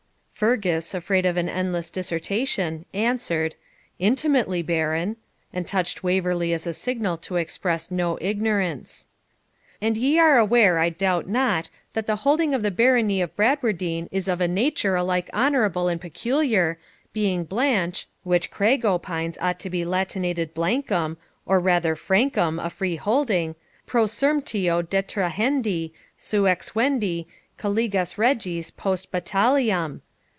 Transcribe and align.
Fergus, 0.41 0.95
afraid 0.95 1.23
of 1.27 1.37
an 1.37 1.47
endless 1.47 1.91
dissertation, 1.91 2.83
answered, 2.95 3.53
'Intimately, 3.99 4.63
Baron,' 4.63 5.17
and 5.53 5.67
touched 5.67 6.01
Waverley 6.01 6.51
as 6.51 6.65
a 6.65 6.73
signal 6.73 7.15
to 7.17 7.35
express 7.35 7.91
no 7.91 8.17
ignorance. 8.19 9.05
'And 9.83 9.95
ye 9.95 10.17
are 10.17 10.39
aware, 10.39 10.79
I 10.79 10.89
doubt 10.89 11.27
not, 11.29 11.69
that 11.93 12.07
the 12.07 12.15
holding 12.25 12.55
of 12.55 12.63
the 12.63 12.71
barony 12.71 13.21
of 13.21 13.35
Bradwardine 13.35 14.09
is 14.11 14.27
of 14.27 14.41
a 14.41 14.47
nature 14.47 14.95
alike 14.95 15.29
honourable 15.31 15.87
and 15.87 16.01
peculiar, 16.01 16.79
being 17.13 17.43
blanch 17.43 18.07
(which 18.23 18.49
Craig 18.49 18.83
opines 18.83 19.37
ought 19.41 19.59
to 19.59 19.69
be 19.69 19.85
Latinated 19.85 20.55
blancum, 20.55 21.17
or 21.45 21.59
rather 21.59 21.95
francum, 21.95 22.57
a 22.65 22.71
free 22.71 22.95
holding) 22.95 23.53
pro 23.85 24.05
servitio 24.05 24.81
detrahendi, 24.81 25.91
seu 26.17 26.45
exuendi, 26.45 27.27
caligas 27.59 28.17
regis 28.17 28.71
post 28.71 29.11
battalliam.' 29.11 30.01